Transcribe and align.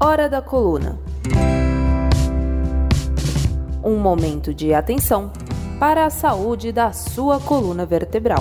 Hora 0.00 0.28
da 0.28 0.40
Coluna. 0.40 0.96
Um 3.82 3.96
momento 3.96 4.54
de 4.54 4.72
atenção 4.72 5.32
para 5.80 6.06
a 6.06 6.10
saúde 6.10 6.70
da 6.70 6.92
sua 6.92 7.40
coluna 7.40 7.84
vertebral. 7.84 8.38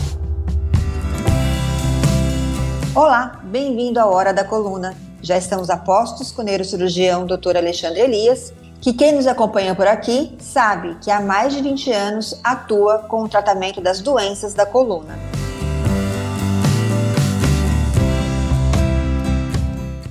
Olá, 2.94 3.42
bem-vindo 3.44 4.00
à 4.00 4.06
Hora 4.06 4.32
da 4.32 4.44
Coluna. 4.44 4.96
Já 5.20 5.36
estamos 5.36 5.72
a 5.72 5.78
postos 5.78 6.32
com 6.32 6.44
o 6.44 6.46
neurocirurgião 6.46 7.26
Dr. 7.26 7.58
Alexandre 7.58 8.02
Elias, 8.02 8.54
que 8.80 8.94
quem 8.94 9.16
nos 9.16 9.26
acompanha 9.26 9.74
por 9.74 9.88
aqui 9.88 10.38
sabe 10.40 10.96
que 11.02 11.10
há 11.10 11.20
mais 11.20 11.54
de 11.54 11.64
20 11.64 11.92
anos 11.92 12.40
atua 12.44 13.00
com 13.00 13.24
o 13.24 13.28
tratamento 13.28 13.82
das 13.82 14.00
doenças 14.00 14.54
da 14.54 14.68
coluna. 14.68 15.18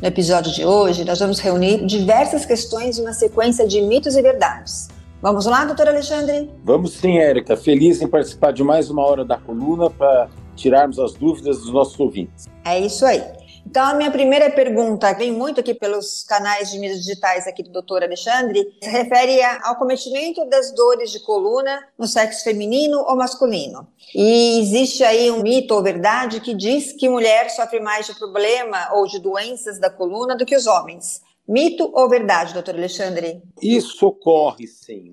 No 0.07 0.09
episódio 0.09 0.52
de 0.52 0.65
hoje, 0.65 1.05
nós 1.05 1.19
vamos 1.19 1.41
reunir 1.41 1.84
diversas 1.84 2.46
questões 2.46 2.96
e 2.96 3.01
uma 3.01 3.12
sequência 3.12 3.66
de 3.66 3.83
mitos 3.83 4.15
e 4.15 4.23
verdades. 4.23 4.87
Vamos 5.20 5.46
lá, 5.46 5.65
doutor 5.65 5.88
Alexandre? 5.88 6.48
Vamos 6.62 6.92
sim, 6.92 7.19
Érica. 7.19 7.56
Feliz 7.56 8.01
em 8.01 8.06
participar 8.06 8.52
de 8.52 8.62
mais 8.62 8.88
uma 8.88 9.05
hora 9.05 9.24
da 9.24 9.37
coluna 9.37 9.91
para 9.91 10.29
tirarmos 10.55 11.01
as 11.01 11.12
dúvidas 11.15 11.59
dos 11.59 11.73
nossos 11.73 11.98
ouvintes. 11.98 12.46
É 12.65 12.79
isso 12.79 13.05
aí. 13.05 13.20
Então, 13.69 13.84
a 13.84 13.95
minha 13.95 14.12
primeira 14.12 14.48
pergunta, 14.48 15.12
vem 15.12 15.33
muito 15.33 15.59
aqui 15.59 15.74
pelos 15.74 16.23
canais 16.23 16.70
de 16.70 16.79
mídias 16.79 17.01
digitais 17.01 17.48
aqui 17.48 17.65
do 17.65 17.70
doutor 17.70 18.02
Alexandre, 18.02 18.65
se 18.80 18.88
refere 18.88 19.43
ao 19.43 19.74
cometimento 19.74 20.48
das 20.48 20.73
dores 20.73 21.11
de 21.11 21.19
coluna 21.20 21.84
no 21.98 22.07
sexo 22.07 22.45
feminino 22.45 23.01
ou 23.01 23.16
masculino. 23.16 23.88
E 24.15 24.60
existe 24.60 25.02
aí 25.02 25.30
um 25.33 25.43
mito 25.43 25.74
ou 25.74 25.83
verdade 25.83 26.41
que 26.41 26.55
diz 26.55 26.93
que 26.93 27.09
mulher 27.09 27.51
sofre 27.51 27.80
mais 27.80 28.07
de 28.07 28.15
problema 28.15 28.95
ou 28.95 29.05
de 29.07 29.19
doenças 29.19 29.80
da 29.80 29.91
coluna 29.91 30.37
do 30.37 30.46
que 30.46 30.57
os 30.57 30.69
homens. 30.69 31.21
Mito 31.46 31.91
ou 31.93 32.09
verdade, 32.09 32.55
doutor 32.55 32.77
Alexandre? 32.77 33.43
Isso 33.60 34.07
ocorre 34.07 34.66
sim 34.68 35.12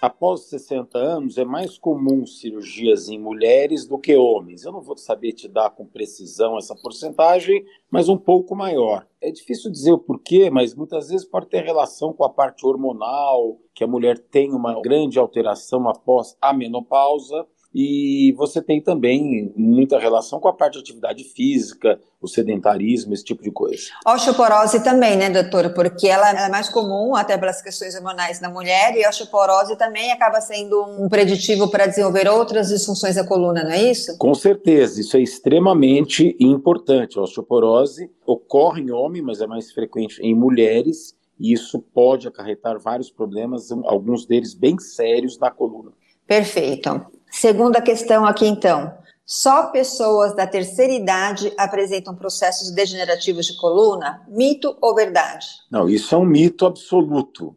após 0.00 0.48
60 0.48 0.96
anos, 0.98 1.38
é 1.38 1.44
mais 1.44 1.78
comum 1.78 2.24
cirurgias 2.24 3.08
em 3.08 3.18
mulheres 3.18 3.86
do 3.86 3.98
que 3.98 4.16
homens. 4.16 4.64
Eu 4.64 4.72
não 4.72 4.80
vou 4.80 4.96
saber 4.96 5.32
te 5.32 5.48
dar 5.48 5.70
com 5.70 5.84
precisão 5.84 6.56
essa 6.56 6.74
porcentagem, 6.74 7.64
mas 7.90 8.08
um 8.08 8.16
pouco 8.16 8.54
maior. 8.54 9.06
É 9.20 9.30
difícil 9.30 9.70
dizer 9.70 9.92
o 9.92 9.98
porquê, 9.98 10.50
mas 10.50 10.74
muitas 10.74 11.08
vezes 11.08 11.26
pode 11.26 11.46
ter 11.46 11.64
relação 11.64 12.12
com 12.12 12.24
a 12.24 12.30
parte 12.30 12.64
hormonal, 12.64 13.58
que 13.74 13.82
a 13.82 13.88
mulher 13.88 14.18
tem 14.18 14.52
uma 14.52 14.80
grande 14.80 15.18
alteração 15.18 15.88
após 15.88 16.36
a 16.40 16.52
menopausa 16.52 17.46
e 17.74 18.32
você 18.36 18.62
tem 18.62 18.80
também 18.80 19.52
muita 19.56 19.98
relação 19.98 20.40
com 20.40 20.48
a 20.48 20.52
parte 20.52 20.74
de 20.74 20.80
atividade 20.80 21.24
física, 21.24 22.00
o 22.20 22.26
sedentarismo, 22.26 23.12
esse 23.14 23.24
tipo 23.24 23.42
de 23.42 23.50
coisa. 23.50 23.82
Osteoporose 24.06 24.82
também, 24.82 25.16
né, 25.16 25.30
doutora? 25.30 25.70
Porque 25.70 26.08
ela 26.08 26.46
é 26.46 26.48
mais 26.48 26.68
comum, 26.68 27.14
até 27.14 27.36
pelas 27.36 27.62
questões 27.62 27.94
hormonais 27.94 28.40
na 28.40 28.48
mulher, 28.48 28.96
e 28.96 29.04
a 29.04 29.10
osteoporose 29.10 29.76
também 29.76 30.10
acaba 30.10 30.40
sendo 30.40 30.82
um 30.98 31.08
preditivo 31.08 31.70
para 31.70 31.86
desenvolver 31.86 32.28
outras 32.28 32.68
disfunções 32.68 33.16
da 33.16 33.26
coluna, 33.26 33.62
não 33.62 33.70
é 33.70 33.90
isso? 33.90 34.16
Com 34.18 34.34
certeza, 34.34 35.00
isso 35.00 35.16
é 35.16 35.20
extremamente 35.20 36.36
importante. 36.40 37.18
A 37.18 37.22
osteoporose 37.22 38.10
ocorre 38.26 38.82
em 38.82 38.90
homem, 38.90 39.22
mas 39.22 39.40
é 39.40 39.46
mais 39.46 39.70
frequente 39.72 40.20
em 40.22 40.34
mulheres, 40.34 41.14
e 41.38 41.52
isso 41.52 41.78
pode 41.94 42.26
acarretar 42.26 42.80
vários 42.80 43.10
problemas, 43.10 43.70
alguns 43.84 44.26
deles 44.26 44.54
bem 44.54 44.78
sérios 44.78 45.38
na 45.38 45.50
coluna. 45.50 45.92
Perfeito. 46.26 47.17
Segunda 47.30 47.80
questão 47.80 48.24
aqui, 48.24 48.46
então. 48.46 48.96
Só 49.24 49.66
pessoas 49.66 50.34
da 50.34 50.46
terceira 50.46 50.92
idade 50.92 51.52
apresentam 51.58 52.14
processos 52.14 52.70
degenerativos 52.70 53.46
de 53.46 53.56
coluna? 53.58 54.22
Mito 54.26 54.74
ou 54.80 54.94
verdade? 54.94 55.46
Não, 55.70 55.86
isso 55.88 56.14
é 56.14 56.18
um 56.18 56.24
mito 56.24 56.64
absoluto. 56.64 57.54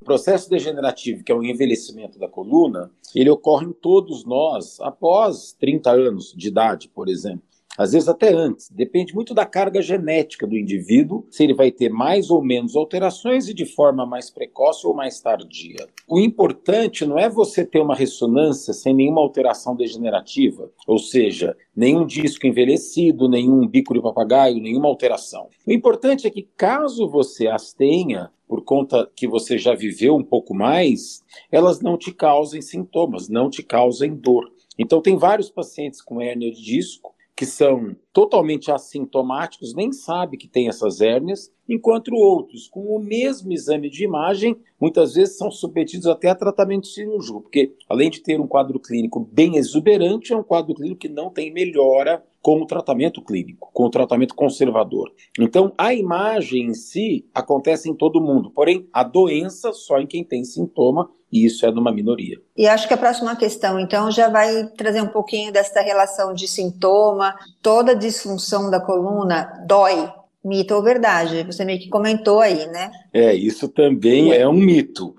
O 0.00 0.04
processo 0.04 0.50
degenerativo, 0.50 1.24
que 1.24 1.32
é 1.32 1.34
o 1.34 1.42
envelhecimento 1.42 2.18
da 2.18 2.28
coluna, 2.28 2.90
ele 3.14 3.30
ocorre 3.30 3.66
em 3.66 3.72
todos 3.72 4.24
nós 4.26 4.78
após 4.80 5.56
30 5.58 5.90
anos 5.90 6.34
de 6.36 6.48
idade, 6.48 6.88
por 6.88 7.08
exemplo 7.08 7.46
às 7.76 7.92
vezes 7.92 8.08
até 8.08 8.32
antes. 8.32 8.70
Depende 8.70 9.14
muito 9.14 9.34
da 9.34 9.44
carga 9.44 9.82
genética 9.82 10.46
do 10.46 10.56
indivíduo, 10.56 11.26
se 11.30 11.44
ele 11.44 11.54
vai 11.54 11.70
ter 11.70 11.88
mais 11.88 12.30
ou 12.30 12.42
menos 12.42 12.76
alterações 12.76 13.48
e 13.48 13.54
de 13.54 13.66
forma 13.66 14.06
mais 14.06 14.30
precoce 14.30 14.86
ou 14.86 14.94
mais 14.94 15.20
tardia. 15.20 15.86
O 16.08 16.18
importante 16.18 17.04
não 17.04 17.18
é 17.18 17.28
você 17.28 17.64
ter 17.64 17.80
uma 17.80 17.94
ressonância 17.94 18.72
sem 18.72 18.94
nenhuma 18.94 19.20
alteração 19.20 19.74
degenerativa, 19.74 20.70
ou 20.86 20.98
seja, 20.98 21.56
nenhum 21.74 22.06
disco 22.06 22.46
envelhecido, 22.46 23.28
nenhum 23.28 23.66
bico 23.66 23.94
de 23.94 24.00
papagaio, 24.00 24.60
nenhuma 24.60 24.88
alteração. 24.88 25.48
O 25.66 25.72
importante 25.72 26.26
é 26.26 26.30
que 26.30 26.48
caso 26.56 27.08
você 27.08 27.46
as 27.48 27.72
tenha, 27.72 28.30
por 28.48 28.62
conta 28.64 29.10
que 29.14 29.26
você 29.26 29.58
já 29.58 29.74
viveu 29.74 30.16
um 30.16 30.22
pouco 30.22 30.54
mais, 30.54 31.22
elas 31.50 31.80
não 31.80 31.98
te 31.98 32.12
causem 32.12 32.62
sintomas, 32.62 33.28
não 33.28 33.50
te 33.50 33.62
causem 33.62 34.14
dor. 34.14 34.50
Então, 34.78 35.00
tem 35.00 35.16
vários 35.16 35.50
pacientes 35.50 36.02
com 36.02 36.20
hérnia 36.20 36.52
de 36.52 36.62
disco 36.62 37.15
que 37.36 37.44
são 37.44 37.94
totalmente 38.14 38.72
assintomáticos, 38.72 39.74
nem 39.74 39.92
sabe 39.92 40.38
que 40.38 40.48
tem 40.48 40.68
essas 40.68 41.02
hérnias, 41.02 41.52
enquanto 41.68 42.14
outros, 42.14 42.66
com 42.66 42.96
o 42.96 42.98
mesmo 42.98 43.52
exame 43.52 43.90
de 43.90 44.04
imagem, 44.04 44.56
muitas 44.80 45.14
vezes 45.14 45.36
são 45.36 45.50
submetidos 45.50 46.06
até 46.06 46.30
a 46.30 46.34
tratamento 46.34 46.86
cirúrgico, 46.86 47.42
porque 47.42 47.74
além 47.90 48.08
de 48.08 48.22
ter 48.22 48.40
um 48.40 48.46
quadro 48.46 48.80
clínico 48.80 49.20
bem 49.30 49.56
exuberante, 49.56 50.32
é 50.32 50.36
um 50.36 50.42
quadro 50.42 50.74
clínico 50.74 51.00
que 51.00 51.10
não 51.10 51.28
tem 51.28 51.52
melhora 51.52 52.24
com 52.46 52.62
o 52.62 52.66
tratamento 52.66 53.20
clínico, 53.20 53.70
com 53.72 53.86
o 53.86 53.90
tratamento 53.90 54.32
conservador. 54.32 55.10
Então, 55.36 55.72
a 55.76 55.92
imagem 55.92 56.66
em 56.66 56.74
si 56.74 57.28
acontece 57.34 57.90
em 57.90 57.92
todo 57.92 58.20
mundo, 58.20 58.52
porém, 58.52 58.88
a 58.92 59.02
doença 59.02 59.72
só 59.72 59.98
em 59.98 60.06
quem 60.06 60.22
tem 60.22 60.44
sintoma 60.44 61.10
e 61.32 61.44
isso 61.44 61.66
é 61.66 61.72
numa 61.72 61.90
minoria. 61.90 62.40
E 62.56 62.68
acho 62.68 62.86
que 62.86 62.94
a 62.94 62.96
próxima 62.96 63.34
questão, 63.34 63.80
então, 63.80 64.12
já 64.12 64.28
vai 64.28 64.64
trazer 64.76 65.00
um 65.00 65.08
pouquinho 65.08 65.52
dessa 65.52 65.80
relação 65.80 66.32
de 66.32 66.46
sintoma, 66.46 67.34
toda 67.60 67.96
disfunção 67.96 68.70
da 68.70 68.78
coluna 68.78 69.64
dói, 69.66 70.08
mito 70.44 70.72
ou 70.72 70.84
verdade? 70.84 71.42
Você 71.42 71.64
meio 71.64 71.80
que 71.80 71.88
comentou 71.88 72.38
aí, 72.38 72.64
né? 72.68 72.92
É, 73.12 73.34
isso 73.34 73.68
também 73.68 74.32
é 74.32 74.46
um 74.46 74.52
mito. 74.52 75.16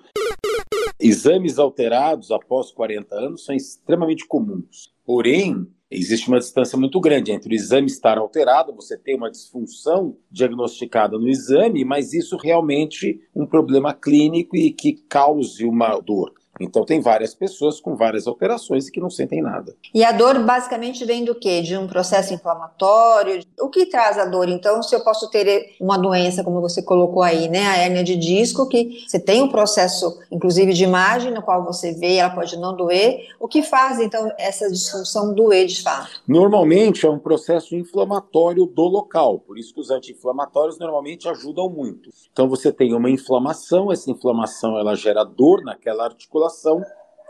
Exames 0.97 1.59
alterados 1.59 2.31
após 2.31 2.71
40 2.71 3.13
anos 3.13 3.43
são 3.43 3.53
extremamente 3.53 4.25
comuns. 4.25 4.95
Porém, 5.05 5.67
existe 5.89 6.27
uma 6.27 6.39
distância 6.39 6.77
muito 6.77 6.99
grande 6.99 7.31
entre 7.31 7.53
o 7.53 7.55
exame 7.55 7.87
estar 7.87 8.17
alterado, 8.17 8.75
você 8.75 8.97
tem 8.97 9.15
uma 9.15 9.31
disfunção 9.31 10.17
diagnosticada 10.29 11.17
no 11.17 11.29
exame, 11.29 11.85
mas 11.85 12.13
isso 12.13 12.37
realmente 12.37 13.21
um 13.35 13.45
problema 13.45 13.93
clínico 13.93 14.55
e 14.55 14.71
que 14.71 14.93
cause 15.09 15.65
uma 15.65 15.97
dor. 15.99 16.33
Então 16.59 16.85
tem 16.85 16.99
várias 16.99 17.33
pessoas 17.35 17.79
com 17.79 17.95
várias 17.95 18.27
alterações 18.27 18.87
e 18.87 18.91
que 18.91 18.99
não 18.99 19.09
sentem 19.09 19.41
nada. 19.41 19.75
E 19.93 20.03
a 20.03 20.11
dor 20.11 20.39
basicamente 20.39 21.05
vem 21.05 21.23
do 21.23 21.35
quê? 21.35 21.61
De 21.61 21.77
um 21.77 21.87
processo 21.87 22.33
inflamatório? 22.33 23.43
O 23.59 23.69
que 23.69 23.85
traz 23.85 24.17
a 24.17 24.25
dor? 24.25 24.49
Então, 24.49 24.81
se 24.81 24.95
eu 24.95 25.03
posso 25.03 25.29
ter 25.29 25.75
uma 25.79 25.97
doença, 25.97 26.43
como 26.43 26.61
você 26.61 26.81
colocou 26.81 27.21
aí, 27.21 27.47
né, 27.47 27.65
a 27.67 27.77
hérnia 27.77 28.03
de 28.03 28.15
disco, 28.15 28.67
que 28.67 29.05
você 29.07 29.19
tem 29.19 29.41
um 29.41 29.49
processo, 29.49 30.19
inclusive 30.31 30.73
de 30.73 30.83
imagem, 30.83 31.31
no 31.31 31.41
qual 31.41 31.63
você 31.63 31.93
vê, 31.93 32.15
ela 32.15 32.29
pode 32.29 32.57
não 32.57 32.75
doer. 32.75 33.27
O 33.39 33.47
que 33.47 33.61
faz 33.61 33.99
então 33.99 34.31
essa 34.37 34.69
disfunção 34.69 35.33
doer 35.33 35.67
de 35.67 35.81
fato? 35.81 36.21
Normalmente 36.27 37.05
é 37.05 37.09
um 37.09 37.19
processo 37.19 37.75
inflamatório 37.75 38.65
do 38.65 38.83
local, 38.83 39.39
por 39.39 39.57
isso 39.57 39.73
que 39.73 39.79
os 39.79 39.89
anti-inflamatórios 39.89 40.79
normalmente 40.79 41.27
ajudam 41.29 41.69
muito. 41.69 42.09
Então 42.31 42.47
você 42.47 42.71
tem 42.71 42.93
uma 42.93 43.09
inflamação, 43.09 43.91
essa 43.91 44.09
inflamação 44.09 44.77
ela 44.77 44.95
gera 44.95 45.23
dor 45.23 45.63
naquela 45.63 46.05
articulação 46.05 46.46
articulação 46.47 46.81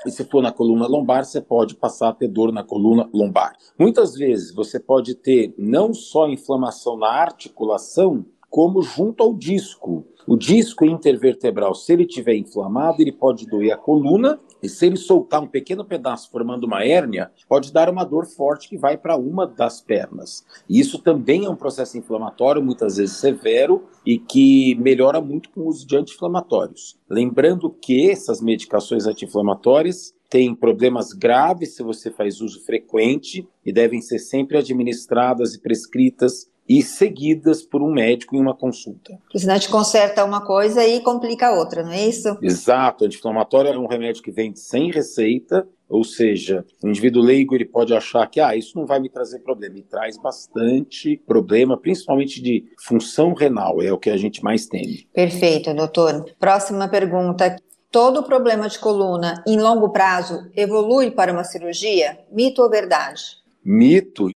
e 0.05 0.11
se 0.11 0.23
for 0.23 0.43
na 0.43 0.51
coluna 0.51 0.87
lombar, 0.87 1.25
você 1.25 1.41
pode 1.41 1.75
passar 1.75 2.09
a 2.09 2.13
ter 2.13 2.27
dor 2.27 2.53
na 2.53 2.63
coluna 2.63 3.09
lombar. 3.11 3.55
Muitas 3.79 4.13
vezes 4.13 4.53
você 4.53 4.79
pode 4.79 5.15
ter 5.15 5.55
não 5.57 5.91
só 5.93 6.29
inflamação 6.29 6.97
na 6.97 7.09
articulação, 7.09 8.23
como 8.49 8.81
junto 8.81 9.23
ao 9.23 9.33
disco. 9.33 10.05
O 10.27 10.35
disco 10.35 10.83
intervertebral, 10.83 11.73
se 11.73 11.93
ele 11.93 12.03
estiver 12.03 12.35
inflamado, 12.35 13.01
ele 13.01 13.13
pode 13.13 13.45
doer 13.45 13.71
a 13.71 13.77
coluna, 13.77 14.37
e 14.61 14.67
se 14.67 14.85
ele 14.85 14.97
soltar 14.97 15.41
um 15.41 15.47
pequeno 15.47 15.85
pedaço 15.85 16.29
formando 16.29 16.65
uma 16.65 16.83
hérnia, 16.83 17.31
pode 17.47 17.71
dar 17.71 17.89
uma 17.89 18.03
dor 18.03 18.25
forte 18.25 18.67
que 18.67 18.77
vai 18.77 18.97
para 18.97 19.15
uma 19.15 19.47
das 19.47 19.79
pernas. 19.79 20.45
E 20.67 20.81
isso 20.81 20.99
também 20.99 21.45
é 21.45 21.49
um 21.49 21.55
processo 21.55 21.97
inflamatório, 21.97 22.61
muitas 22.61 22.97
vezes 22.97 23.15
severo, 23.15 23.85
e 24.05 24.19
que 24.19 24.75
melhora 24.75 25.21
muito 25.21 25.49
com 25.49 25.61
o 25.61 25.67
uso 25.67 25.87
de 25.87 25.95
anti-inflamatórios. 25.95 26.97
Lembrando 27.09 27.69
que 27.69 28.11
essas 28.11 28.41
medicações 28.41 29.07
anti-inflamatórias 29.07 30.13
têm 30.29 30.53
problemas 30.53 31.13
graves 31.13 31.75
se 31.75 31.83
você 31.83 32.11
faz 32.11 32.41
uso 32.41 32.65
frequente 32.65 33.47
e 33.65 33.71
devem 33.71 34.01
ser 34.01 34.19
sempre 34.19 34.57
administradas 34.57 35.53
e 35.53 35.61
prescritas 35.61 36.49
e 36.67 36.81
seguidas 36.81 37.61
por 37.61 37.81
um 37.81 37.91
médico 37.91 38.35
em 38.35 38.39
uma 38.39 38.55
consulta. 38.55 39.17
Porque 39.23 39.39
senão 39.39 39.53
a 39.53 39.57
gente 39.57 39.69
conserta 39.69 40.25
uma 40.25 40.45
coisa 40.45 40.85
e 40.85 40.99
complica 41.01 41.47
a 41.47 41.53
outra, 41.53 41.83
não 41.83 41.91
é 41.91 42.07
isso? 42.07 42.37
Exato. 42.41 43.05
Anti-inflamatório 43.05 43.71
é 43.71 43.77
um 43.77 43.87
remédio 43.87 44.21
que 44.21 44.31
vem 44.31 44.55
sem 44.55 44.91
receita 44.91 45.67
Ou 45.89 46.03
seja, 46.03 46.65
o 46.83 46.89
indivíduo 46.89 47.23
leigo 47.23 47.55
ele 47.55 47.63
pode 47.63 47.93
achar 47.93 48.27
que 48.27 48.41
ah, 48.41 48.55
isso 48.55 48.77
não 48.77 48.85
vai 48.85 48.99
me 48.99 49.09
trazer 49.09 49.39
problema. 49.39 49.77
E 49.77 49.83
traz 49.83 50.17
bastante 50.17 51.21
problema, 51.25 51.77
principalmente 51.77 52.41
de 52.41 52.65
função 52.85 53.33
renal, 53.33 53.81
é 53.81 53.91
o 53.91 53.97
que 53.97 54.09
a 54.09 54.17
gente 54.17 54.43
mais 54.43 54.67
tem. 54.67 55.07
Perfeito, 55.13 55.73
doutor. 55.73 56.25
Próxima 56.37 56.89
pergunta. 56.89 57.55
Todo 57.89 58.23
problema 58.23 58.67
de 58.67 58.77
coluna 58.79 59.41
em 59.47 59.57
longo 59.57 59.89
prazo 59.89 60.51
evolui 60.53 61.09
para 61.09 61.31
uma 61.31 61.45
cirurgia? 61.45 62.19
Mito 62.29 62.61
ou 62.61 62.69
verdade? 62.69 63.37
Mito. 63.63 64.29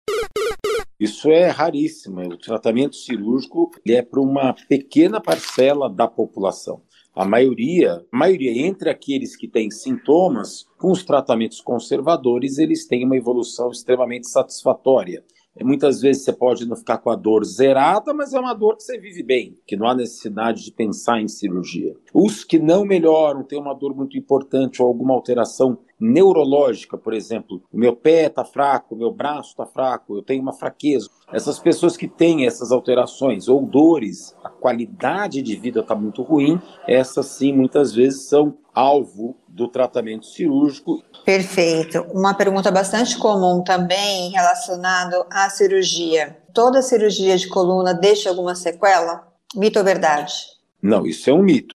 Isso 0.99 1.31
é 1.31 1.47
raríssimo. 1.47 2.21
O 2.23 2.37
tratamento 2.37 2.97
cirúrgico 2.97 3.71
é 3.87 4.03
para 4.03 4.21
uma 4.21 4.53
pequena 4.69 5.21
parcela 5.21 5.89
da 5.89 6.09
população. 6.09 6.83
A 7.15 7.25
maioria, 7.25 8.05
a 8.13 8.17
maioria 8.17 8.67
entre 8.67 8.91
aqueles 8.91 9.37
que 9.37 9.47
têm 9.47 9.71
sintomas, 9.71 10.67
com 10.77 10.91
os 10.91 11.05
tratamentos 11.05 11.61
conservadores, 11.61 12.59
eles 12.59 12.87
têm 12.87 13.05
uma 13.05 13.17
evolução 13.17 13.71
extremamente 13.71 14.29
satisfatória. 14.29 15.25
Muitas 15.61 16.01
vezes 16.01 16.25
você 16.25 16.33
pode 16.33 16.67
não 16.67 16.77
ficar 16.77 16.99
com 16.99 17.11
a 17.11 17.17
dor 17.17 17.45
zerada, 17.45 18.15
mas 18.15 18.33
é 18.33 18.39
uma 18.39 18.55
dor 18.55 18.77
que 18.77 18.85
você 18.85 18.99
vive 18.99 19.23
bem, 19.23 19.57
que 19.67 19.77
não 19.77 19.89
há 19.89 19.95
necessidade 19.95 20.65
de 20.65 20.73
pensar 20.73 21.21
em 21.21 21.27
cirurgia. 21.27 21.97
Os 22.15 22.45
que 22.45 22.59
não 22.59 22.85
melhoram, 22.85 23.43
têm 23.43 23.59
uma 23.59 23.75
dor 23.75 23.95
muito 23.95 24.17
importante 24.17 24.81
ou 24.81 24.89
alguma 24.89 25.15
alteração 25.15 25.79
neurológica, 26.01 26.97
por 26.97 27.13
exemplo, 27.13 27.63
o 27.73 27.79
meu 27.79 27.95
pé 27.95 28.27
está 28.27 28.45
fraco, 28.45 28.95
o 28.95 28.99
meu 28.99 29.13
braço 29.13 29.51
está 29.51 29.67
fraco, 29.67 30.17
eu 30.17 30.23
tenho 30.23 30.43
uma 30.43 30.53
fraqueza. 30.53 31.09
Essas 31.33 31.59
pessoas 31.59 31.97
que 31.97 32.09
têm 32.09 32.47
essas 32.47 32.73
alterações 32.73 33.49
ou 33.49 33.61
dores, 33.63 34.35
a 34.43 34.49
qualidade 34.49 35.43
de 35.43 35.57
vida 35.57 35.81
está 35.81 35.95
muito 35.95 36.23
ruim, 36.23 36.61
essas 36.87 37.27
sim 37.27 37.53
muitas 37.53 37.95
vezes 37.95 38.29
são 38.29 38.57
alvo 38.75 39.37
do 39.49 39.67
tratamento 39.69 40.27
cirúrgico. 40.27 41.03
Perfeito. 41.25 42.07
Uma 42.13 42.35
pergunta 42.35 42.71
bastante 42.71 43.19
comum 43.19 43.63
também 43.63 44.31
relacionado 44.31 45.27
à 45.31 45.51
cirurgia. 45.51 46.39
Toda 46.55 46.81
cirurgia 46.81 47.37
de 47.37 47.49
coluna 47.49 47.93
deixa 47.93 48.31
alguma 48.31 48.55
sequela? 48.55 49.27
Mito 49.55 49.79
ou 49.79 49.85
verdade? 49.85 50.33
Não, 50.81 51.05
isso 51.05 51.29
é 51.29 51.33
um 51.33 51.43
mito. 51.43 51.75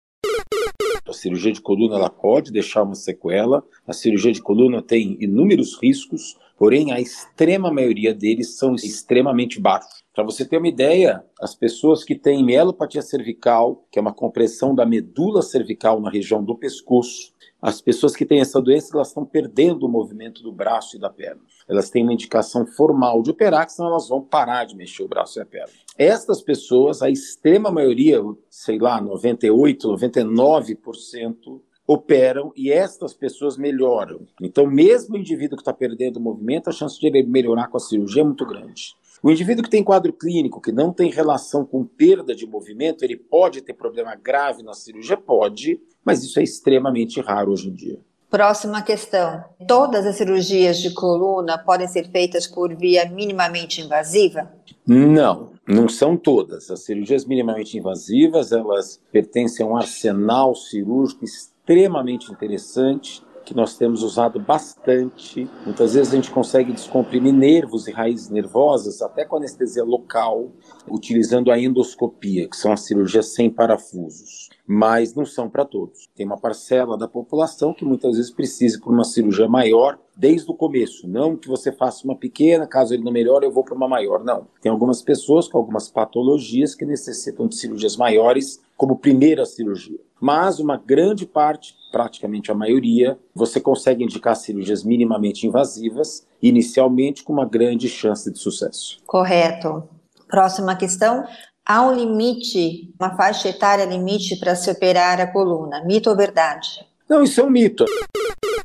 A 1.13 1.15
cirurgia 1.15 1.53
de 1.53 1.61
coluna 1.61 1.97
ela 1.97 2.09
pode 2.09 2.51
deixar 2.51 2.83
uma 2.83 2.95
sequela. 2.95 3.63
A 3.87 3.93
cirurgia 3.93 4.33
de 4.33 4.41
coluna 4.41 4.81
tem 4.81 5.19
inúmeros 5.21 5.79
riscos, 5.79 6.39
porém 6.57 6.91
a 6.91 6.99
extrema 6.99 7.71
maioria 7.71 8.15
deles 8.15 8.57
são 8.57 8.75
extremamente 8.75 9.61
baixos. 9.61 10.03
Para 10.15 10.25
você 10.25 10.43
ter 10.43 10.57
uma 10.57 10.69
ideia, 10.69 11.23
as 11.39 11.55
pessoas 11.55 12.03
que 12.03 12.15
têm 12.15 12.43
mielopatia 12.43 13.03
cervical, 13.03 13.87
que 13.91 13.99
é 13.99 14.03
uma 14.03 14.15
compressão 14.15 14.75
da 14.75 14.87
medula 14.87 15.43
cervical 15.43 16.01
na 16.01 16.11
região 16.11 16.43
do 16.43 16.57
pescoço, 16.57 17.32
as 17.63 17.81
pessoas 17.81 18.17
que 18.17 18.27
têm 18.27 18.41
essa 18.41 18.61
doença, 18.61 18.91
elas 18.93 19.09
estão 19.09 19.25
perdendo 19.25 19.87
o 19.87 19.89
movimento 19.89 20.43
do 20.43 20.51
braço 20.51 20.97
e 20.97 20.99
da 20.99 21.09
perna. 21.09 21.41
Elas 21.69 21.89
têm 21.89 22.03
uma 22.03 22.13
indicação 22.13 22.67
formal 22.67 23.23
de 23.23 23.31
operar, 23.31 23.65
que 23.65 23.73
senão 23.73 23.91
elas 23.91 24.09
vão 24.09 24.21
parar 24.21 24.65
de 24.65 24.75
mexer 24.75 25.05
o 25.05 25.09
braço 25.09 25.39
e 25.39 25.43
a 25.43 25.47
perna. 25.47 25.73
Estas 25.97 26.43
pessoas, 26.43 27.03
a 27.03 27.09
extrema 27.09 27.71
maioria, 27.71 28.21
sei 28.51 28.81
lá, 28.81 29.01
98, 29.01 29.89
99%, 29.89 31.61
operam 31.87 32.53
e 32.57 32.73
estas 32.73 33.15
pessoas 33.15 33.57
melhoram. 33.57 34.27
Então, 34.41 34.67
mesmo 34.67 35.15
o 35.15 35.19
indivíduo 35.19 35.57
que 35.57 35.63
está 35.63 35.73
perdendo 35.73 36.17
o 36.17 36.21
movimento, 36.21 36.69
a 36.69 36.73
chance 36.73 36.99
de 36.99 37.07
ele 37.07 37.23
melhorar 37.23 37.69
com 37.69 37.77
a 37.77 37.81
cirurgia 37.81 38.23
é 38.23 38.25
muito 38.25 38.45
grande. 38.45 38.97
O 39.23 39.31
indivíduo 39.31 39.63
que 39.63 39.71
tem 39.71 39.85
quadro 39.85 40.13
clínico, 40.13 40.61
que 40.61 40.73
não 40.73 40.93
tem 40.93 41.09
relação 41.09 41.65
com 41.65 41.85
perda 41.85 42.35
de 42.35 42.45
movimento, 42.45 43.05
ele 43.05 43.17
pode 43.17 43.61
ter 43.63 43.73
problema 43.73 44.17
grave 44.17 44.65
na 44.65 44.75
cirurgia? 44.75 45.17
Pode, 45.17 45.81
mas 46.05 46.25
isso 46.25 46.41
é 46.41 46.43
extremamente 46.43 47.21
raro 47.21 47.53
hoje 47.53 47.69
em 47.69 47.73
dia. 47.73 48.01
Próxima 48.29 48.83
questão. 48.83 49.45
Todas 49.69 50.07
as 50.07 50.17
cirurgias 50.17 50.79
de 50.79 50.91
coluna 50.93 51.57
podem 51.57 51.87
ser 51.87 52.11
feitas 52.11 52.49
por 52.49 52.75
via 52.75 53.09
minimamente 53.09 53.81
invasiva? 53.81 54.51
Não, 54.85 55.53
não 55.69 55.89
são 55.89 56.17
todas. 56.17 56.69
As 56.69 56.81
cirurgias 56.81 57.25
minimamente 57.25 57.79
invasivas, 57.79 58.51
elas 58.51 59.01
pertencem 59.13 59.65
a 59.65 59.69
um 59.69 59.77
arsenal 59.77 60.57
cirúrgico 60.57 61.25
extremamente 61.25 62.33
interessante 62.33 63.23
que 63.45 63.55
nós 63.55 63.77
temos 63.77 64.03
usado 64.03 64.39
bastante. 64.41 65.49
Muitas 65.65 65.95
vezes 65.95 66.13
a 66.13 66.17
gente 66.17 66.31
consegue 66.31 66.73
descomprimir 66.73 67.33
nervos 67.33 67.87
e 67.87 67.93
raízes 67.93 68.31
nervosas, 68.31 69.03
até 69.03 69.25
com 69.25 69.37
anestesia 69.37 69.85
local, 69.85 70.51
utilizando 70.89 71.51
a 71.51 71.59
endoscopia, 71.59 72.49
que 72.49 72.57
são 72.57 72.73
as 72.73 72.81
cirurgias 72.83 73.35
sem 73.35 73.51
parafusos. 73.51 74.49
Mas 74.67 75.15
não 75.15 75.27
são 75.27 75.51
para 75.51 75.65
todos. 75.65 76.09
Tem 76.15 76.25
uma 76.25 76.39
parcela 76.39 76.97
da 76.97 77.09
população 77.09 77.75
que 77.75 77.85
muitas 77.85 78.17
vezes 78.17 78.31
precisa 78.31 78.81
por 78.81 78.93
uma 78.93 79.05
cirurgia 79.05 79.49
maior 79.49 79.99
desde 80.17 80.51
o 80.51 80.55
começo. 80.55 81.09
Não 81.09 81.37
que 81.37 81.49
você 81.49 81.73
faça 81.73 82.05
uma 82.05 82.17
pequena, 82.17 82.67
caso 82.67 82.95
ele 82.95 83.03
não 83.03 83.13
melhore, 83.13 83.45
eu 83.45 83.53
vou 83.53 83.65
para 83.65 83.75
uma 83.75 83.89
maior. 83.89 84.25
Não. 84.25 84.47
Tem 84.61 84.71
algumas 84.71 85.03
pessoas 85.03 85.49
com 85.49 85.59
algumas 85.59 85.89
patologias 85.89 86.75
que 86.75 86.85
necessitam 86.85 87.47
de 87.49 87.57
cirurgias 87.57 87.97
maiores 87.97 88.61
como 88.77 88.99
primeira 88.99 89.45
cirurgia. 89.45 89.99
Mas 90.23 90.61
uma 90.61 90.77
grande 90.77 91.27
parte, 91.27 91.75
praticamente 91.91 92.49
a 92.49 92.55
maioria, 92.55 93.19
você 93.35 93.61
consegue 93.61 94.05
indicar 94.05 94.37
cirurgias 94.37 94.85
minimamente 94.85 95.49
invasivas, 95.49 96.25
inicialmente 96.41 97.25
com 97.25 97.33
uma 97.33 97.45
grande 97.45 97.89
chance 97.89 98.31
de 98.31 98.39
sucesso. 98.39 98.99
Correto. 99.05 99.83
Próxima 100.29 100.77
questão. 100.77 101.25
Há 101.67 101.83
um 101.83 101.93
limite, 101.93 102.95
uma 103.01 103.17
faixa 103.17 103.49
etária 103.49 103.85
limite 103.85 104.37
para 104.37 104.55
se 104.55 104.71
operar 104.71 105.21
a 105.21 105.27
coluna? 105.27 105.83
Mito 105.85 106.09
ou 106.09 106.17
verdade? 106.17 106.87
Não, 107.09 107.25
isso 107.25 107.41
é 107.41 107.45
um 107.45 107.51
mito. 107.51 107.85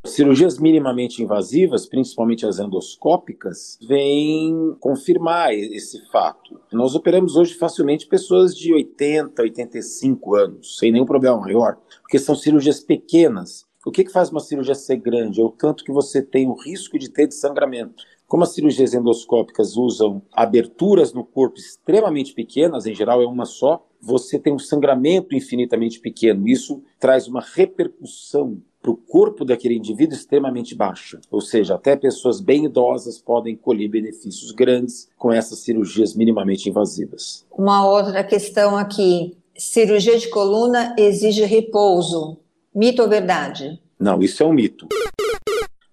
Cirurgias 0.05 0.57
minimamente 0.57 1.21
invasivas, 1.21 1.85
principalmente 1.85 2.45
as 2.45 2.59
endoscópicas, 2.59 3.77
vêm 3.87 4.75
confirmar 4.79 5.53
esse 5.53 6.05
fato. 6.11 6.59
Nós 6.71 6.95
operamos 6.95 7.35
hoje 7.35 7.53
facilmente 7.53 8.07
pessoas 8.07 8.55
de 8.55 8.73
80, 8.73 9.41
85 9.41 10.35
anos, 10.35 10.77
sem 10.77 10.91
nenhum 10.91 11.05
problema 11.05 11.37
maior, 11.37 11.77
porque 12.01 12.19
são 12.19 12.35
cirurgias 12.35 12.79
pequenas. 12.79 13.65
O 13.85 13.91
que, 13.91 14.03
que 14.03 14.11
faz 14.11 14.29
uma 14.29 14.39
cirurgia 14.39 14.75
ser 14.75 14.97
grande? 14.97 15.39
É 15.39 15.43
o 15.43 15.49
tanto 15.49 15.83
que 15.83 15.91
você 15.91 16.21
tem 16.21 16.47
o 16.47 16.53
risco 16.53 16.97
de 16.97 17.09
ter 17.09 17.27
de 17.27 17.35
sangramento. 17.35 18.03
Como 18.27 18.43
as 18.43 18.53
cirurgias 18.53 18.93
endoscópicas 18.93 19.77
usam 19.77 20.21
aberturas 20.33 21.13
no 21.13 21.23
corpo 21.23 21.57
extremamente 21.57 22.33
pequenas, 22.33 22.85
em 22.85 22.93
geral 22.93 23.21
é 23.21 23.25
uma 23.25 23.45
só, 23.45 23.87
você 24.01 24.37
tem 24.37 24.53
um 24.53 24.59
sangramento 24.59 25.33
infinitamente 25.33 26.01
pequeno. 26.01 26.47
Isso 26.47 26.83
traz 26.99 27.27
uma 27.27 27.41
repercussão 27.41 28.61
para 28.87 28.91
o 28.91 28.95
corpo 28.95 29.43
daquele 29.43 29.75
indivíduo 29.75 30.15
extremamente 30.15 30.73
baixa. 30.73 31.19
Ou 31.29 31.41
seja, 31.41 31.75
até 31.75 31.95
pessoas 31.97 32.39
bem 32.39 32.65
idosas 32.65 33.19
podem 33.19 33.53
colher 33.53 33.89
benefícios 33.89 34.51
grandes 34.51 35.09
com 35.17 35.29
essas 35.29 35.59
cirurgias 35.59 36.15
minimamente 36.15 36.69
invasivas. 36.69 37.45
Uma 37.51 37.85
outra 37.85 38.23
questão 38.23 38.77
aqui: 38.77 39.35
cirurgia 39.57 40.17
de 40.17 40.29
coluna 40.29 40.95
exige 40.97 41.43
repouso. 41.43 42.37
Mito 42.73 43.01
ou 43.01 43.09
verdade? 43.09 43.77
Não, 43.99 44.21
isso 44.21 44.41
é 44.41 44.45
um 44.45 44.53
mito. 44.53 44.87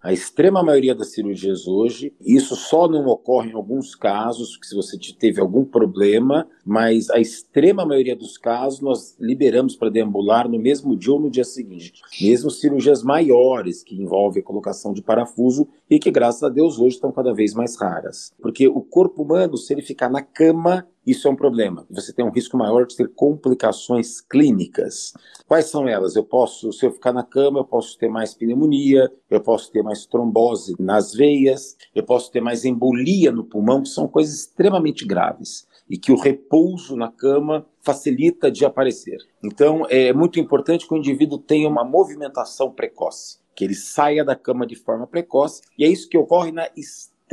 A 0.05 0.13
extrema 0.13 0.63
maioria 0.63 0.95
das 0.95 1.13
cirurgias 1.13 1.67
hoje, 1.67 2.13
isso 2.21 2.55
só 2.55 2.87
não 2.87 3.07
ocorre 3.07 3.49
em 3.49 3.55
alguns 3.55 3.95
casos, 3.95 4.59
se 4.63 4.75
você 4.75 4.99
teve 5.19 5.41
algum 5.41 5.65
problema, 5.65 6.47
mas 6.63 7.09
a 7.09 7.19
extrema 7.19 7.87
maioria 7.87 8.15
dos 8.15 8.37
casos 8.37 8.83
nós 8.83 9.17
liberamos 9.19 9.77
para 9.77 9.89
deambular 9.89 10.47
no 10.47 10.59
mesmo 10.59 10.95
dia 10.95 11.15
ou 11.15 11.19
no 11.19 11.31
dia 11.31 11.43
seguinte. 11.43 12.03
Mesmo 12.21 12.51
cirurgias 12.51 13.03
maiores, 13.03 13.83
que 13.83 13.95
envolvem 13.95 14.43
a 14.43 14.47
colocação 14.47 14.93
de 14.93 15.01
parafuso 15.01 15.67
e 15.89 15.99
que, 15.99 16.11
graças 16.11 16.43
a 16.43 16.51
Deus, 16.51 16.79
hoje 16.79 16.97
estão 16.97 17.11
cada 17.11 17.33
vez 17.33 17.55
mais 17.55 17.75
raras. 17.75 18.31
Porque 18.43 18.69
o 18.69 18.83
corpo 18.83 19.23
humano, 19.23 19.57
se 19.57 19.73
ele 19.73 19.81
ficar 19.81 20.11
na 20.11 20.21
cama, 20.21 20.87
isso 21.07 21.29
é 21.29 21.31
um 21.31 21.37
problema. 21.37 21.87
Você 21.91 22.13
tem 22.13 22.25
um 22.25 22.31
risco 22.31 22.57
maior 22.57 22.87
de 22.87 22.97
ter 22.97 23.09
complicações 23.15 24.21
clínicas. 24.21 25.13
Quais 25.47 25.67
são 25.67 25.89
elas? 25.89 26.17
Eu 26.17 26.25
posso, 26.25 26.73
se 26.73 26.87
eu 26.87 26.93
ficar 26.93 27.13
na 27.13 27.23
cama, 27.23 27.61
eu 27.61 27.65
posso 27.65 27.99
ter 27.99 28.09
mais 28.09 28.35
pneumonia, 28.35 29.13
eu 29.29 29.41
posso 29.41 29.71
ter 29.71 29.83
mais 29.83 30.07
trombose 30.07 30.75
nas 30.79 31.13
veias, 31.13 31.77
eu 31.95 32.03
posso 32.03 32.31
ter 32.31 32.41
mais 32.41 32.65
embolia 32.65 33.31
no 33.31 33.45
pulmão, 33.45 33.83
que 33.83 33.89
são 33.89 34.09
coisas 34.09 34.35
extremamente 34.35 35.05
graves 35.07 35.67
e 35.89 35.99
que 35.99 36.13
o 36.13 36.17
repouso 36.17 36.97
na 36.97 37.11
cama 37.11 37.67
facilita 37.81 38.51
de 38.51 38.65
aparecer. 38.65 39.19
Então, 39.43 39.87
é 39.91 40.13
muito 40.13 40.41
importante 40.41 40.89
que 40.89 40.95
o 40.95 40.97
indivíduo 40.97 41.39
tenha 41.39 41.69
uma 41.69 41.85
movimentação 41.85 42.71
precoce, 42.71 43.39
que 43.55 43.65
ele 43.65 43.75
saia 43.75 44.25
da 44.25 44.35
cama 44.35 44.67
de 44.67 44.77
forma 44.77 45.07
precoce, 45.07 45.61
e 45.79 45.85
é 45.85 45.89
isso 45.89 46.09
que 46.09 46.17
ocorre 46.17 46.51
na 46.51 46.69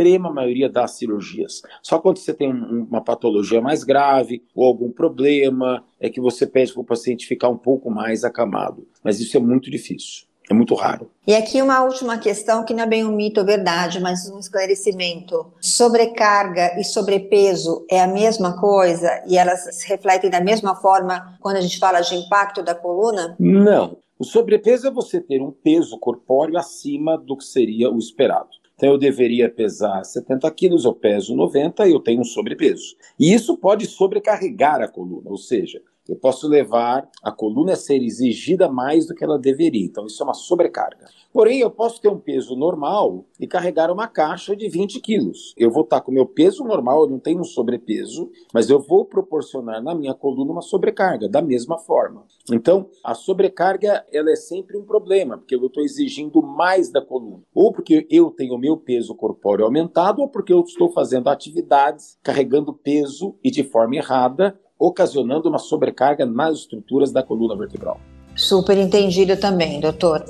extrema 0.01 0.33
maioria 0.33 0.67
das 0.67 0.91
cirurgias. 0.91 1.61
Só 1.81 1.99
quando 1.99 2.17
você 2.17 2.33
tem 2.33 2.51
uma 2.51 3.01
patologia 3.01 3.61
mais 3.61 3.83
grave 3.83 4.43
ou 4.55 4.65
algum 4.65 4.91
problema 4.91 5.83
é 5.99 6.09
que 6.09 6.19
você 6.19 6.47
pede 6.47 6.73
para 6.73 6.81
o 6.81 6.85
paciente 6.85 7.27
ficar 7.27 7.49
um 7.49 7.57
pouco 7.57 7.89
mais 7.89 8.23
acamado. 8.23 8.87
Mas 9.03 9.19
isso 9.19 9.37
é 9.37 9.39
muito 9.39 9.69
difícil. 9.69 10.25
É 10.49 10.53
muito 10.53 10.73
raro. 10.75 11.09
E 11.25 11.33
aqui 11.33 11.61
uma 11.61 11.81
última 11.83 12.17
questão 12.17 12.65
que 12.65 12.73
não 12.73 12.83
é 12.83 12.87
bem 12.87 13.05
um 13.05 13.15
mito 13.15 13.39
ou 13.39 13.45
verdade, 13.45 14.01
mas 14.01 14.29
um 14.29 14.39
esclarecimento. 14.39 15.53
Sobrecarga 15.61 16.77
e 16.77 16.83
sobrepeso 16.83 17.85
é 17.89 18.01
a 18.01 18.07
mesma 18.07 18.59
coisa 18.59 19.23
e 19.27 19.37
elas 19.37 19.75
se 19.75 19.87
refletem 19.87 20.29
da 20.29 20.41
mesma 20.41 20.75
forma 20.75 21.37
quando 21.39 21.57
a 21.57 21.61
gente 21.61 21.79
fala 21.79 22.01
de 22.01 22.15
impacto 22.15 22.61
da 22.63 22.75
coluna? 22.75 23.35
Não. 23.39 23.97
O 24.19 24.25
sobrepeso 24.25 24.87
é 24.87 24.91
você 24.91 25.21
ter 25.21 25.41
um 25.41 25.51
peso 25.51 25.97
corpóreo 25.99 26.57
acima 26.57 27.17
do 27.17 27.37
que 27.37 27.45
seria 27.45 27.89
o 27.89 27.97
esperado. 27.97 28.60
Então 28.81 28.93
eu 28.93 28.97
deveria 28.97 29.47
pesar 29.47 30.03
70 30.03 30.49
quilos, 30.49 30.85
eu 30.85 30.93
peso 30.95 31.35
90 31.35 31.87
e 31.87 31.91
eu 31.91 31.99
tenho 31.99 32.21
um 32.21 32.23
sobrepeso. 32.23 32.95
E 33.19 33.31
isso 33.31 33.55
pode 33.55 33.85
sobrecarregar 33.85 34.81
a 34.81 34.87
coluna, 34.87 35.29
ou 35.29 35.37
seja, 35.37 35.83
eu 36.11 36.17
posso 36.17 36.45
levar 36.45 37.09
a 37.23 37.31
coluna 37.31 37.71
a 37.71 37.77
ser 37.77 38.03
exigida 38.03 38.69
mais 38.69 39.07
do 39.07 39.15
que 39.15 39.23
ela 39.23 39.39
deveria. 39.39 39.85
Então, 39.85 40.05
isso 40.05 40.21
é 40.21 40.25
uma 40.25 40.33
sobrecarga. 40.33 41.05
Porém, 41.31 41.61
eu 41.61 41.71
posso 41.71 42.01
ter 42.01 42.09
um 42.09 42.19
peso 42.19 42.53
normal 42.53 43.23
e 43.39 43.47
carregar 43.47 43.89
uma 43.89 44.09
caixa 44.09 44.53
de 44.53 44.67
20 44.67 44.99
quilos. 44.99 45.53
Eu 45.55 45.71
vou 45.71 45.83
estar 45.83 46.01
com 46.01 46.11
o 46.11 46.13
meu 46.13 46.25
peso 46.25 46.65
normal, 46.65 47.03
eu 47.03 47.09
não 47.09 47.17
tenho 47.17 47.39
um 47.39 47.45
sobrepeso, 47.45 48.29
mas 48.53 48.69
eu 48.69 48.81
vou 48.81 49.05
proporcionar 49.05 49.81
na 49.81 49.95
minha 49.95 50.13
coluna 50.13 50.51
uma 50.51 50.61
sobrecarga, 50.61 51.29
da 51.29 51.41
mesma 51.41 51.77
forma. 51.77 52.25
Então, 52.51 52.89
a 53.05 53.13
sobrecarga 53.13 54.05
ela 54.11 54.29
é 54.29 54.35
sempre 54.35 54.77
um 54.77 54.83
problema, 54.83 55.37
porque 55.37 55.55
eu 55.55 55.65
estou 55.65 55.81
exigindo 55.81 56.41
mais 56.41 56.91
da 56.91 57.01
coluna. 57.01 57.43
Ou 57.55 57.71
porque 57.71 58.05
eu 58.09 58.31
tenho 58.31 58.55
o 58.55 58.59
meu 58.59 58.75
peso 58.75 59.15
corpóreo 59.15 59.63
aumentado, 59.63 60.21
ou 60.21 60.27
porque 60.27 60.51
eu 60.51 60.59
estou 60.59 60.91
fazendo 60.91 61.29
atividades 61.29 62.17
carregando 62.21 62.73
peso 62.73 63.37
e 63.41 63.49
de 63.49 63.63
forma 63.63 63.95
errada, 63.95 64.59
ocasionando 64.81 65.47
uma 65.47 65.59
sobrecarga 65.59 66.25
nas 66.25 66.57
estruturas 66.57 67.11
da 67.11 67.21
coluna 67.21 67.55
vertebral. 67.55 67.99
Super 68.35 68.77
entendido 68.77 69.37
também, 69.37 69.79
doutor. 69.79 70.25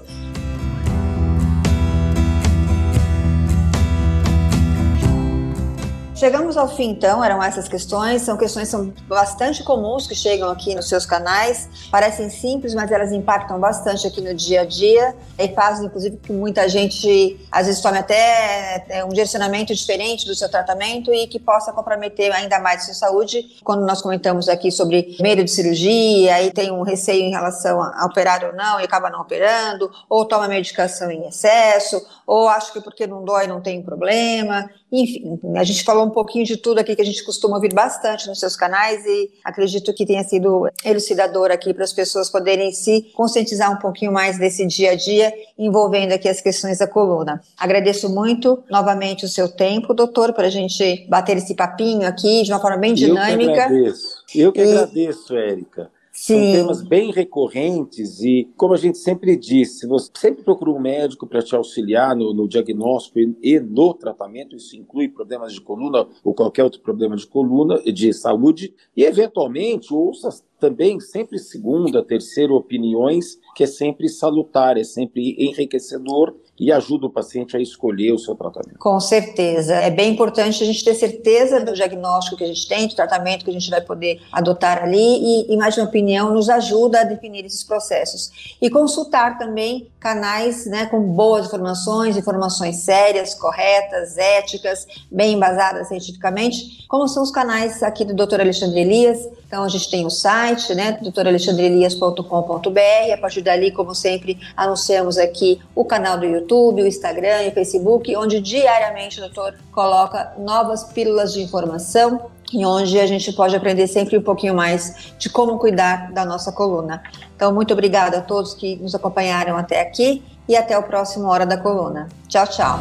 Chegamos 6.22 6.56
ao 6.56 6.68
fim, 6.68 6.92
então, 6.92 7.24
eram 7.24 7.42
essas 7.42 7.68
questões. 7.68 8.22
São 8.22 8.38
questões 8.38 8.68
são 8.68 8.94
bastante 9.08 9.64
comuns 9.64 10.06
que 10.06 10.14
chegam 10.14 10.52
aqui 10.52 10.76
nos 10.76 10.88
seus 10.88 11.04
canais. 11.04 11.68
Parecem 11.90 12.30
simples, 12.30 12.76
mas 12.76 12.92
elas 12.92 13.12
impactam 13.12 13.60
bastante 13.60 14.06
aqui 14.06 14.22
no 14.22 14.32
dia 14.36 14.62
a 14.62 14.64
dia 14.64 15.16
e 15.36 15.48
fazem, 15.48 15.88
inclusive, 15.88 16.18
que 16.18 16.32
muita 16.32 16.70
gente 16.70 17.40
às 17.52 17.66
vezes 17.66 17.82
tome 17.82 17.98
até 17.98 18.86
é, 18.88 19.04
um 19.04 19.10
direcionamento 19.10 19.74
diferente 19.74 20.28
do 20.28 20.36
seu 20.36 20.48
tratamento 20.48 21.12
e 21.12 21.26
que 21.26 21.40
possa 21.40 21.74
comprometer 21.74 22.32
ainda 22.32 22.60
mais 22.60 22.84
a 22.84 22.86
sua 22.86 22.94
saúde. 22.94 23.58
Quando 23.64 23.84
nós 23.84 24.00
comentamos 24.00 24.48
aqui 24.48 24.72
sobre 24.72 25.18
medo 25.20 25.44
de 25.44 25.50
cirurgia, 25.50 26.36
aí 26.36 26.52
tem 26.52 26.72
um 26.72 26.84
receio 26.84 27.24
em 27.24 27.32
relação 27.32 27.82
a 27.82 28.06
operar 28.06 28.46
ou 28.46 28.54
não 28.54 28.80
e 28.80 28.84
acaba 28.84 29.10
não 29.10 29.22
operando, 29.22 29.90
ou 30.08 30.24
toma 30.26 30.48
medicação 30.48 31.10
em 31.10 31.28
excesso, 31.28 32.00
ou 32.28 32.48
acho 32.48 32.72
que 32.72 32.80
porque 32.80 33.08
não 33.08 33.26
dói 33.26 33.48
não 33.48 33.60
tem 33.60 33.82
problema. 33.82 34.70
Enfim, 34.92 35.40
a 35.56 35.64
gente 35.64 35.84
falou 35.84 36.11
um 36.12 36.14
pouquinho 36.14 36.46
de 36.46 36.58
tudo 36.58 36.80
aqui 36.80 36.96
que 36.96 37.02
a 37.02 37.06
gente 37.06 37.24
costuma 37.24 37.56
ouvir 37.56 37.74
bastante 37.74 38.28
nos 38.28 38.40
seus 38.40 38.56
canais 38.56 39.04
e 39.06 39.32
acredito 39.44 39.94
que 39.94 40.06
tenha 40.06 40.24
sido 40.24 40.70
elucidador 40.84 41.50
aqui 41.50 41.74
para 41.74 41.86
as 41.86 41.94
pessoas 41.94 42.30
poderem 42.30 42.72
se 42.72 43.10
conscientizar 43.16 43.72
um 43.72 43.78
pouquinho 43.78 44.12
mais 44.12 44.38
desse 44.38 44.66
dia 44.68 44.92
a 44.92 44.96
dia 44.96 45.34
envolvendo 45.58 46.12
aqui 46.12 46.28
as 46.28 46.42
questões 46.42 46.78
da 46.80 46.88
coluna. 46.88 47.42
Agradeço 47.58 48.10
muito 48.10 48.62
novamente 48.70 49.26
o 49.26 49.30
seu 49.30 49.48
tempo, 49.48 49.94
doutor, 49.94 50.34
para 50.34 50.48
a 50.48 50.52
gente 50.52 51.08
bater 51.10 51.38
esse 51.38 51.56
papinho 51.56 52.06
aqui 52.08 52.44
de 52.44 52.52
uma 52.52 52.60
forma 52.60 52.78
bem 52.78 52.94
dinâmica. 52.94 53.42
Eu 53.42 53.54
que 53.54 53.60
agradeço, 53.60 54.24
Eu 54.36 54.52
que 54.52 54.60
e... 54.60 54.64
agradeço 54.64 55.36
Érica. 55.36 55.90
Sim. 56.22 56.36
São 56.36 56.52
temas 56.52 56.84
bem 56.84 57.12
recorrentes 57.12 58.22
e, 58.22 58.48
como 58.56 58.76
a 58.76 58.78
gente 58.78 59.00
sempre 59.00 59.36
disse, 59.36 59.88
você 59.88 60.12
sempre 60.14 60.44
procura 60.44 60.70
um 60.70 60.80
médico 60.80 61.26
para 61.26 61.42
te 61.42 61.56
auxiliar 61.56 62.16
no, 62.16 62.32
no 62.32 62.48
diagnóstico 62.48 63.18
e, 63.18 63.36
e, 63.42 63.60
no 63.60 63.92
tratamento. 63.96 64.56
Isso 64.56 64.76
inclui 64.76 65.10
problemas 65.10 65.52
de 65.52 65.60
coluna 65.60 66.08
ou 66.24 66.36
qualquer 66.36 66.64
outro 66.64 66.80
problema 66.80 67.16
de 67.16 67.26
coluna, 67.26 67.82
de 67.82 68.14
saúde. 68.14 68.72
E, 68.96 69.04
eventualmente, 69.04 69.92
ouça 69.92 70.30
também 70.60 71.00
sempre 71.00 71.40
segunda, 71.40 72.06
terceira 72.06 72.54
opiniões, 72.54 73.40
que 73.56 73.64
é 73.64 73.68
sempre 73.68 74.08
salutar, 74.08 74.78
é 74.78 74.84
sempre 74.84 75.36
enriquecedor 75.40 76.36
e 76.62 76.72
ajuda 76.72 77.08
o 77.08 77.10
paciente 77.10 77.58
a 77.58 77.60
escolher 77.60 78.12
o 78.12 78.20
seu 78.20 78.36
tratamento. 78.36 78.78
Com 78.78 79.00
certeza. 79.00 79.74
É 79.74 79.90
bem 79.90 80.14
importante 80.14 80.64
a 80.64 80.68
gente 80.68 80.86
ter 80.86 80.94
certeza 80.94 81.60
do 81.60 81.74
diagnóstico 81.74 82.38
que 82.38 82.44
a 82.44 82.48
gente 82.48 82.68
tem, 82.68 82.88
do 82.88 82.94
tratamento 82.94 83.44
que 83.44 83.50
a 83.50 83.54
gente 83.54 83.68
vai 83.68 83.82
poder 83.82 84.22
adotar 84.32 84.84
ali 84.84 84.96
e, 84.96 85.52
e 85.52 85.58
mais 85.58 85.76
uma 85.76 85.88
opinião 85.88 86.32
nos 86.32 86.50
ajuda 86.50 87.02
a 87.02 87.04
definir 87.04 87.44
esses 87.46 87.64
processos. 87.64 88.56
E 88.62 88.70
consultar 88.70 89.40
também 89.40 89.90
canais 90.00 90.68
né, 90.68 90.86
com 90.86 91.02
boas 91.02 91.48
informações, 91.48 92.16
informações 92.16 92.76
sérias, 92.78 93.34
corretas, 93.34 94.20
éticas, 94.20 94.86
bem 95.12 95.34
embasadas 95.34 95.88
cientificamente, 95.88 96.86
como 96.88 97.08
são 97.08 97.24
os 97.24 97.32
canais 97.32 97.82
aqui 97.82 98.06
do 98.06 98.14
Dr. 98.14 98.42
Alexandre 98.42 98.82
Elias. 98.82 99.28
Então 99.48 99.64
a 99.64 99.68
gente 99.68 99.90
tem 99.90 100.06
o 100.06 100.12
site, 100.12 100.76
né, 100.76 101.00
doutoralexandreelias.com.br. 101.02 103.14
A 103.14 103.18
partir 103.18 103.42
dali, 103.42 103.72
como 103.72 103.96
sempre, 103.96 104.38
anunciamos 104.56 105.18
aqui 105.18 105.60
o 105.74 105.84
canal 105.84 106.20
do 106.20 106.26
YouTube 106.26 106.51
YouTube, 106.52 106.84
o 106.84 106.88
Instagram 106.88 107.44
e 107.44 107.48
o 107.48 107.52
Facebook, 107.54 108.16
onde 108.18 108.42
diariamente 108.42 109.20
o 109.20 109.22
doutor 109.22 109.56
coloca 109.72 110.34
novas 110.38 110.84
pílulas 110.84 111.34
de 111.34 111.42
informação 111.42 112.30
e 112.54 112.66
onde 112.66 113.00
a 113.00 113.08
gente 113.08 113.32
pode 113.32 113.56
aprender 113.56 113.88
sempre 113.88 114.18
um 114.18 114.22
pouquinho 114.22 114.54
mais 114.54 115.14
de 115.18 115.30
como 115.30 115.58
cuidar 115.58 116.12
da 116.12 116.26
nossa 116.26 116.52
coluna. 116.52 117.02
Então, 117.34 117.54
muito 117.54 117.72
obrigada 117.72 118.18
a 118.18 118.22
todos 118.22 118.54
que 118.54 118.76
nos 118.76 118.94
acompanharam 118.94 119.56
até 119.56 119.82
aqui 119.82 120.22
e 120.48 120.58
até 120.58 120.78
o 120.78 120.84
próximo 120.84 121.28
Hora 121.28 121.46
da 121.46 121.56
Coluna. 121.58 122.10
Tchau, 122.28 122.46
tchau. 122.48 122.80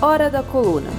Hora 0.00 0.30
da 0.30 0.44
Coluna. 0.44 0.90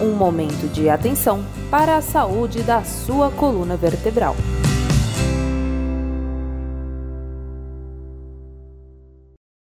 Um 0.00 0.12
momento 0.12 0.72
de 0.72 0.88
atenção 0.88 1.44
para 1.70 1.96
a 1.96 2.02
saúde 2.02 2.62
da 2.62 2.84
sua 2.84 3.30
coluna 3.30 3.76
vertebral. 3.76 4.36